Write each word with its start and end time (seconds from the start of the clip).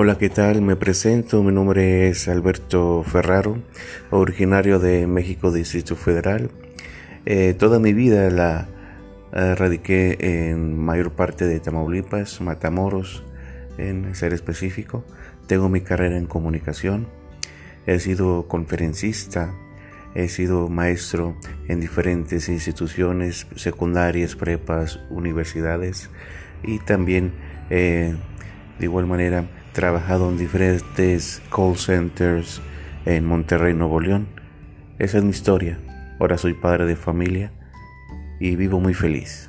Hola, 0.00 0.16
¿qué 0.16 0.30
tal? 0.30 0.62
Me 0.62 0.76
presento, 0.76 1.42
mi 1.42 1.50
nombre 1.50 2.06
es 2.06 2.28
Alberto 2.28 3.02
Ferraro, 3.02 3.58
originario 4.12 4.78
de 4.78 5.08
México, 5.08 5.50
Distrito 5.50 5.96
Federal. 5.96 6.52
Eh, 7.26 7.52
toda 7.58 7.80
mi 7.80 7.92
vida 7.94 8.30
la 8.30 8.68
eh, 9.32 9.56
radiqué 9.56 10.16
en 10.20 10.78
mayor 10.78 11.10
parte 11.14 11.46
de 11.46 11.58
Tamaulipas, 11.58 12.40
Matamoros, 12.40 13.24
en 13.76 14.14
ser 14.14 14.34
específico. 14.34 15.04
Tengo 15.48 15.68
mi 15.68 15.80
carrera 15.80 16.16
en 16.16 16.26
comunicación. 16.26 17.08
He 17.84 17.98
sido 17.98 18.46
conferencista, 18.46 19.52
he 20.14 20.28
sido 20.28 20.68
maestro 20.68 21.34
en 21.66 21.80
diferentes 21.80 22.48
instituciones 22.48 23.48
secundarias, 23.56 24.36
prepas, 24.36 25.00
universidades 25.10 26.08
y 26.62 26.78
también 26.78 27.32
eh, 27.68 28.14
de 28.78 28.84
igual 28.84 29.08
manera 29.08 29.57
trabajado 29.72 30.28
en 30.28 30.38
diferentes 30.38 31.42
call 31.54 31.76
centers 31.76 32.60
en 33.06 33.24
Monterrey, 33.24 33.74
Nuevo 33.74 34.00
León. 34.00 34.28
Esa 34.98 35.18
es 35.18 35.24
mi 35.24 35.30
historia. 35.30 35.78
Ahora 36.18 36.38
soy 36.38 36.54
padre 36.54 36.86
de 36.86 36.96
familia 36.96 37.52
y 38.40 38.56
vivo 38.56 38.80
muy 38.80 38.94
feliz. 38.94 39.48